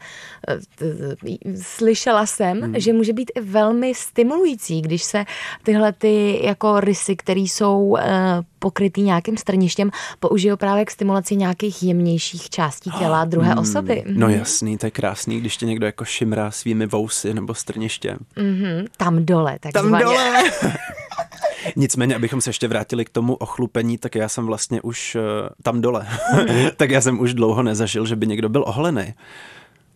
[0.82, 2.74] uh, slyšela jsem, Hmm.
[2.80, 5.24] že může být i velmi stimulující, když se
[5.62, 7.98] tyhle ty jako rysy, které jsou uh,
[8.58, 9.90] pokrytý nějakým strništěm,
[10.20, 14.04] použijou právě k stimulaci nějakých jemnějších částí těla druhé osoby.
[14.06, 14.36] No Mhm.
[14.38, 18.16] jasný, to je krásný, když tě někdo jako šimrá svými vousy nebo strništěm.
[18.36, 20.04] Mhm, Tam dole, takzvaně.
[21.76, 25.22] Nicméně, abychom se ještě vrátili k tomu ochlupení, tak já jsem vlastně už uh,
[25.62, 26.06] tam dole.
[26.76, 29.14] tak já jsem už dlouho nezažil, že by někdo byl oholený.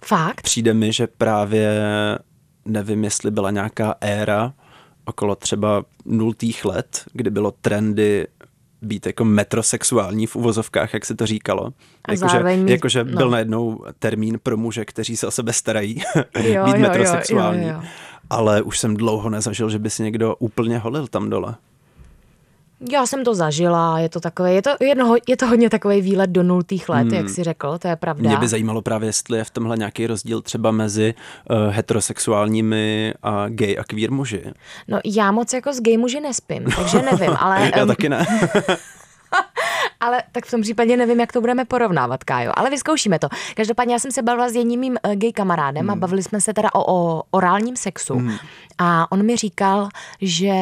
[0.04, 0.42] Fakt?
[0.42, 1.78] Přijde mi, že právě
[2.64, 4.52] nevím, jestli byla nějaká éra
[5.04, 8.26] okolo třeba nultých let, kdy bylo trendy
[8.82, 11.72] být jako metrosexuální v uvozovkách, jak se to říkalo.
[12.08, 13.16] Jakože jako, že no.
[13.16, 16.02] byl najednou termín pro muže, kteří se o sebe starají,
[16.34, 17.62] jo, být jo, metrosexuální.
[17.62, 17.88] Jo, jo, jo.
[18.30, 21.54] Ale už jsem dlouho nezažil, že by si někdo úplně holil tam dole.
[22.90, 26.30] Já jsem to zažila, je to takové, je to, jedno, je to hodně takový výlet
[26.30, 27.14] do nultých let, hmm.
[27.14, 28.28] jak si řekl, to je pravda.
[28.28, 31.14] Mě by zajímalo právě, jestli je v tomhle nějaký rozdíl třeba mezi
[31.50, 34.44] uh, heterosexuálními a gay a queer muži.
[34.88, 37.72] No já moc jako s gay muži nespím, takže nevím, ale...
[37.76, 38.26] já taky ne.
[40.00, 42.52] ale tak v tom případě nevím, jak to budeme porovnávat, Kájo.
[42.54, 43.28] Ale vyzkoušíme to.
[43.56, 45.90] Každopádně já jsem se bavila s jedním mým uh, gay kamarádem hmm.
[45.90, 48.14] a bavili jsme se teda o, o orálním sexu.
[48.14, 48.36] Hmm.
[48.78, 49.88] A on mi říkal,
[50.20, 50.54] že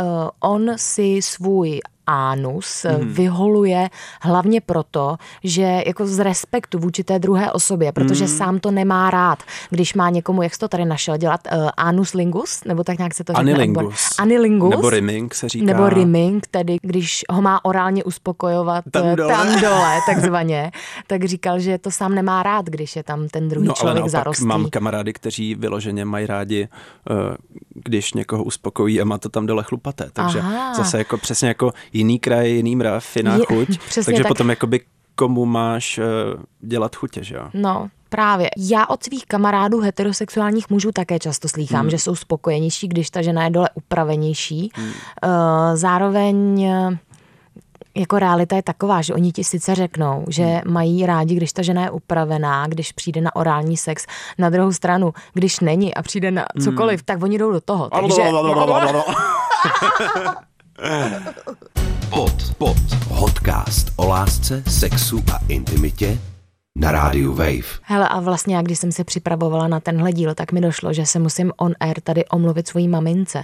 [0.00, 3.08] uh, on si svůj anus hmm.
[3.12, 3.90] vyholuje
[4.22, 8.36] hlavně proto, že jako z respektu vůči té druhé osobě, protože hmm.
[8.36, 12.14] sám to nemá rád, když má někomu, jak jsi to tady našel, dělat uh, anus
[12.14, 13.52] lingus, nebo tak nějak se to řekne.
[13.52, 14.14] Anilingus.
[14.18, 14.70] Anilingus.
[14.70, 15.66] Nebo rimming se říká.
[15.66, 20.70] Nebo rimming, tedy když ho má orálně uspokojovat tam eh, dole, tam dole takzvaně,
[21.06, 24.10] tak říkal, že to sám nemá rád, když je tam ten druhý no, člověk ale
[24.10, 24.46] zarostlý.
[24.46, 26.68] mám kamarády, kteří vyloženě mají rádi,
[27.10, 27.16] uh,
[27.74, 30.10] když někoho uspokojí a má to tam dole chlupaté.
[30.12, 30.74] Takže Aha.
[30.74, 33.68] zase jako přesně jako jiný kraj, jiný mrav, jiná je, chuť.
[33.94, 34.28] Takže tak.
[34.28, 34.80] potom jakoby
[35.14, 37.48] komu máš uh, dělat chutě, že jo?
[37.54, 38.50] No, Právě.
[38.56, 41.90] Já od svých kamarádů heterosexuálních mužů také často slýchám, hmm.
[41.90, 44.70] že jsou spokojenější, když ta žena je dole upravenější.
[44.74, 44.92] Hmm.
[45.74, 46.68] Zároveň
[47.98, 50.72] jako realita je taková, že oni ti sice řeknou, že hmm.
[50.72, 54.06] mají rádi, když ta žena je upravená, když přijde na orální sex.
[54.38, 57.04] Na druhou stranu, když není a přijde na cokoliv, hmm.
[57.04, 57.90] tak oni jdou do toho.
[57.90, 58.22] Takže...
[62.10, 62.76] Pod, pod.
[63.18, 66.18] Podcast o lásce, sexu a intimitě
[66.76, 67.78] na rádiu Wave.
[67.82, 71.06] Hele, a vlastně já, když jsem se připravovala na tenhle díl, tak mi došlo, že
[71.06, 73.42] se musím on air tady omluvit svojí mamince.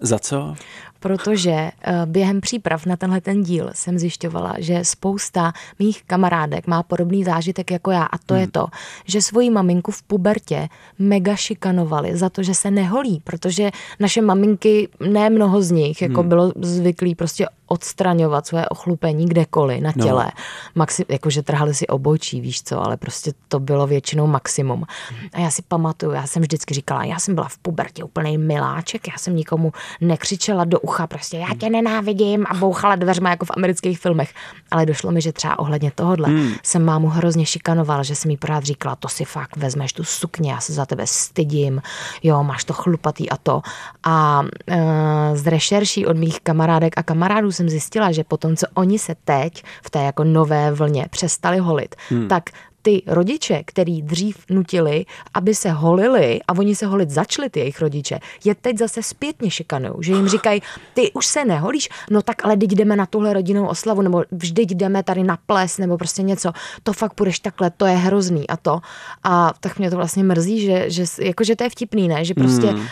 [0.00, 0.54] Za co?
[1.02, 1.72] Protože eh,
[2.06, 7.70] během příprav na tenhle ten díl jsem zjišťovala, že spousta mých kamarádek má podobný zážitek
[7.70, 8.40] jako já a to hmm.
[8.40, 8.66] je to,
[9.04, 14.88] že svoji maminku v pubertě mega šikanovali za to, že se neholí, protože naše maminky,
[15.00, 16.28] ne mnoho z nich, jako hmm.
[16.28, 20.04] bylo zvyklý prostě odstraňovat své ochlupení kdekoliv na no.
[20.04, 20.24] těle.
[20.24, 20.42] No.
[20.74, 24.84] Maxi, jakože trhali si obočí, víš co, ale prostě to bylo většinou maximum.
[25.32, 29.08] A já si pamatuju, já jsem vždycky říkala, já jsem byla v pubertě úplný miláček,
[29.08, 33.50] já jsem nikomu nekřičela do ucha prostě, já tě nenávidím a bouchala dveřma jako v
[33.56, 34.34] amerických filmech.
[34.70, 36.52] Ale došlo mi, že třeba ohledně tohohle hmm.
[36.62, 40.52] jsem mámu hrozně šikanoval, že jsem jí pořád říkala, to si fakt vezmeš tu sukně,
[40.52, 41.82] já se za tebe stydím,
[42.22, 43.62] jo, máš to chlupatý a to.
[44.04, 48.98] A e, z rešerší od mých kamarádek a kamarádů jsem zjistila, že potom, co oni
[48.98, 52.28] se teď v té jako nové vlně přestali holit, hmm.
[52.28, 52.50] tak
[52.82, 57.80] ty rodiče, který dřív nutili, aby se holili a oni se holit začali, ty jejich
[57.80, 60.62] rodiče, je teď zase zpětně šikanou, že jim říkají,
[60.94, 64.70] ty už se neholíš, no tak ale teď jdeme na tuhle rodinnou oslavu, nebo vždyť
[64.70, 68.56] jdeme tady na ples, nebo prostě něco, to fakt půjdeš takhle, to je hrozný a
[68.56, 68.80] to.
[69.24, 72.66] A tak mě to vlastně mrzí, že, že jakože to je vtipný, ne, že prostě
[72.66, 72.80] hmm.
[72.80, 72.86] uh,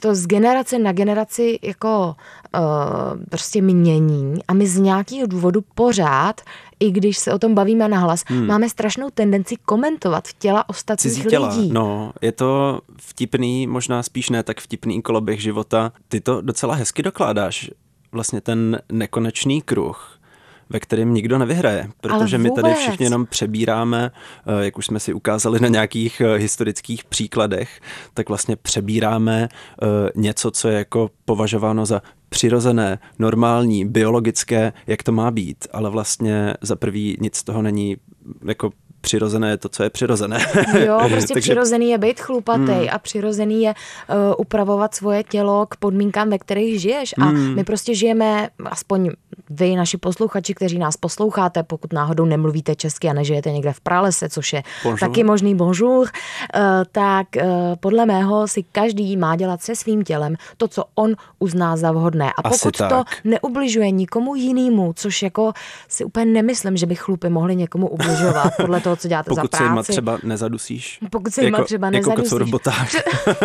[0.00, 2.16] to z generace na generaci jako
[2.54, 2.60] uh,
[3.30, 6.40] prostě mění a my z nějakého důvodu pořád
[6.84, 8.46] i když se o tom bavíme nahlas, hmm.
[8.46, 11.48] máme strašnou tendenci komentovat těla ostatních Cizí těla.
[11.48, 11.70] lidí.
[11.72, 15.92] No, je to vtipný, možná spíš ne tak vtipný koloběh života.
[16.08, 17.70] Ty to docela hezky dokládáš,
[18.12, 20.18] vlastně ten nekonečný kruh
[20.70, 24.10] ve kterém nikdo nevyhraje, protože my tady všichni jenom přebíráme,
[24.46, 27.80] eh, jak už jsme si ukázali na nějakých eh, historických příkladech,
[28.14, 32.02] tak vlastně přebíráme eh, něco, co je jako považováno za
[32.34, 37.96] přirozené, normální, biologické, jak to má být, ale vlastně za prvý nic z toho není
[38.48, 38.70] jako
[39.04, 40.38] přirozené je to, co je přirozené.
[40.86, 41.40] Jo, prostě Takže...
[41.40, 42.88] přirozený je být chlupatý hmm.
[42.92, 47.14] a přirozený je uh, upravovat svoje tělo k podmínkám, ve kterých žiješ.
[47.18, 47.54] A hmm.
[47.54, 49.10] my prostě žijeme, aspoň
[49.50, 54.28] vy, naši posluchači, kteří nás posloucháte, pokud náhodou nemluvíte česky a nežijete někde v pralese,
[54.28, 55.00] což je bonjour.
[55.00, 56.62] taky možný bonjour, uh,
[56.92, 57.42] tak uh,
[57.80, 62.32] podle mého si každý má dělat se svým tělem to, co on uzná za vhodné.
[62.32, 62.88] A Asi pokud tak.
[62.88, 65.52] to neubližuje nikomu jinému, což jako
[65.88, 69.48] si úplně nemyslím, že by chlupy mohly někomu ubližovat podle toho, co děláte pokud za
[69.48, 69.64] práci.
[69.68, 70.98] Pokud se třeba nezadusíš.
[71.10, 72.32] Pokud se jako, třeba nezadusíš.
[72.32, 72.88] Jako robotách.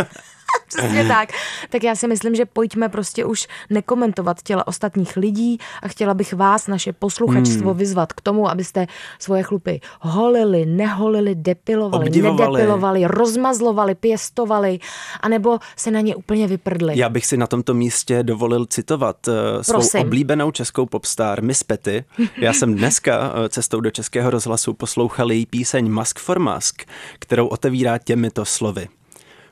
[0.67, 1.29] Přesně tak.
[1.69, 6.33] Tak já si myslím, že pojďme prostě už nekomentovat těla ostatních lidí a chtěla bych
[6.33, 7.79] vás, naše posluchačstvo, hmm.
[7.79, 8.87] vyzvat k tomu, abyste
[9.19, 12.51] svoje chlupy holili, neholili, depilovali, Obdivovali.
[12.51, 14.79] nedepilovali, rozmazlovali, pěstovali,
[15.21, 16.93] anebo se na ně úplně vyprdli.
[16.99, 20.01] Já bych si na tomto místě dovolil citovat uh, svou Prosím.
[20.01, 22.03] oblíbenou českou popstar Miss Petty.
[22.37, 26.83] Já jsem dneska uh, cestou do Českého rozhlasu poslouchal její píseň Mask for Mask,
[27.19, 28.87] kterou otevírá těmito slovy.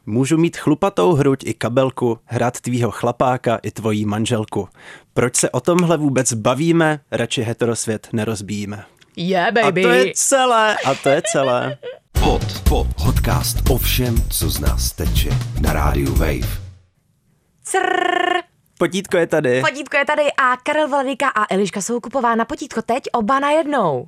[0.09, 4.69] Můžu mít chlupatou hruď i kabelku, hrát tvýho chlapáka i tvojí manželku.
[5.13, 8.85] Proč se o tomhle vůbec bavíme, radši heterosvět nerozbíjíme.
[9.17, 9.81] Yeah, A baby.
[9.83, 11.77] to je celé, a to je celé.
[12.23, 15.29] Pod, pod, podcast o všem, co z nás teče
[15.61, 16.47] na rádiu Wave.
[17.63, 18.41] Crrr.
[18.79, 19.61] Potítko je tady.
[19.61, 24.05] Potítko je tady a Karel Vladika a Eliška Soukupová na potítko teď oba na jednou.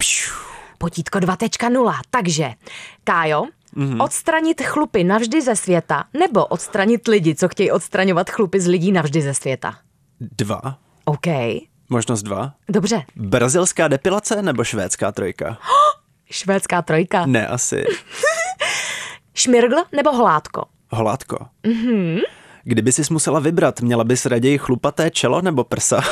[0.77, 1.93] Potítko 2.0.
[2.09, 2.51] Takže,
[3.03, 3.43] Kájo,
[3.75, 4.03] mm-hmm.
[4.03, 9.21] odstranit chlupy navždy ze světa nebo odstranit lidi, co chtějí odstraňovat chlupy z lidí navždy
[9.21, 9.75] ze světa.
[10.21, 10.77] Dva.
[11.05, 11.27] OK,
[11.89, 12.53] Možnost dva.
[12.69, 13.03] dobře.
[13.15, 15.57] Brazilská depilace nebo švédská trojka?
[16.31, 17.25] Švédská trojka.
[17.25, 17.83] Ne, asi.
[19.33, 20.65] Šmirgl nebo hlátko?
[20.89, 21.45] Holátko.
[21.63, 22.19] Mm-hmm.
[22.63, 26.01] Kdyby sis musela vybrat, měla bys raději chlupaté čelo nebo prsa?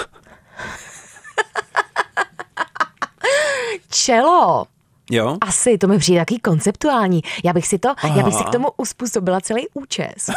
[3.90, 4.66] Čelo.
[5.12, 5.38] Jo?
[5.42, 7.22] Asi, to mi přijde takový konceptuální.
[7.44, 8.50] Já bych si to, já bych si Aha.
[8.50, 10.30] k tomu uspůsobila celý účes.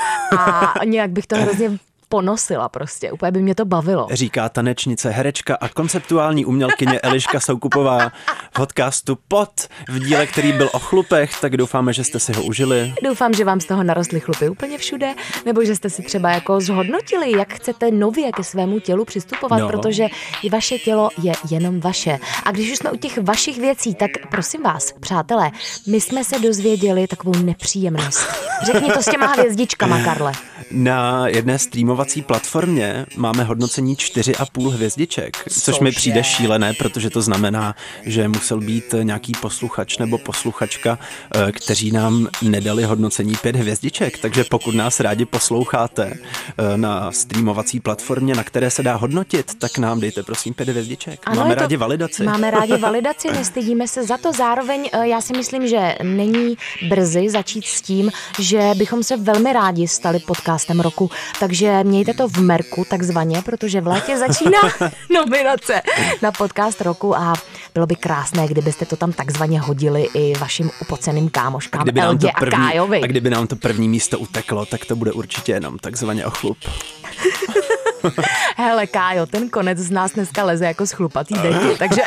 [0.81, 1.79] A nějak bych to hrozně
[2.15, 3.13] ponosila prostě.
[3.13, 4.07] Úplně by mě to bavilo.
[4.13, 9.51] Říká tanečnice, herečka a konceptuální umělkyně Eliška Soukupová v podcastu Pot
[9.89, 12.95] v díle, který byl o chlupech, tak doufáme, že jste si ho užili.
[13.05, 15.15] Doufám, že vám z toho narostly chlupy úplně všude,
[15.47, 19.69] nebo že jste si třeba jako zhodnotili, jak chcete nově ke svému tělu přistupovat, No.
[19.69, 20.07] protože
[20.43, 22.19] i vaše tělo je jenom vaše.
[22.45, 25.51] A když už jsme u těch vašich věcí, tak prosím vás, přátelé,
[25.87, 28.29] my jsme se dozvěděli takovou nepříjemnost.
[28.73, 30.33] Řekni to s těma hvězdičkama, Karle.
[30.71, 31.59] Na jedné
[32.01, 38.61] streamovací platformě máme hodnocení 4,5 hvězdiček, což mi přijde šílené, protože to znamená, že musel
[38.61, 40.99] být nějaký posluchač nebo posluchačka,
[41.35, 44.19] eh, kteří nám nedali hodnocení 5 hvězdiček.
[44.19, 49.79] Takže pokud nás rádi posloucháte eh, na streamovací platformě, na které se dá hodnotit, tak
[49.79, 51.21] nám dejte prosím 5 hvězdiček.
[51.29, 52.25] máme je to- rádi validaci.
[52.25, 54.33] Máme rádi validaci, nestydíme se za to.
[54.33, 56.57] Zároveň eh, já si myslím, že není
[56.89, 61.11] brzy začít s tím, že bychom se velmi rádi stali podcastem roku.
[61.41, 64.59] Takže mějte to v merku takzvaně, protože v létě začíná
[65.15, 65.83] nominace
[66.23, 67.35] na podcast roku a
[67.75, 72.11] bylo by krásné, kdybyste to tam takzvaně hodili i vašim upoceným kámoškám kdyby nám to
[72.13, 73.01] Eldě a první, Kájovi.
[73.03, 76.59] a kdyby nám to první místo uteklo, tak to bude určitě jenom takzvaně o chlup.
[78.57, 82.03] Hele, Kájo, ten konec z nás dneska leze jako z chlupatý deky, takže...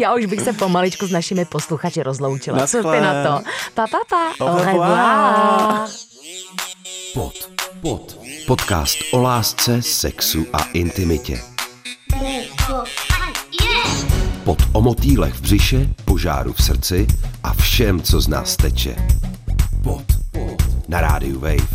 [0.00, 2.66] Já už bych se pomaličku s našimi posluchači rozloučila.
[2.66, 3.00] Co ty Naschle.
[3.00, 3.44] na to?
[3.74, 4.44] Pa, pa, pa.
[4.44, 4.72] Au Au revoir.
[4.72, 5.88] revoir.
[7.14, 7.32] Pod,
[7.84, 11.40] pod, podcast o lásce, sexu a intimitě.
[14.44, 17.06] Pod o motýlech v břiše, požáru v srdci
[17.42, 18.96] a všem, co z nás teče.
[19.82, 20.04] Pod,
[20.88, 21.68] na rádiu Wave.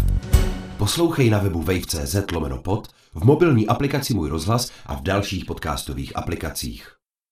[0.77, 6.17] Poslouchej na webu wave.cz lomeno pod, v mobilní aplikaci Můj rozhlas a v dalších podcastových
[6.17, 6.98] aplikacích.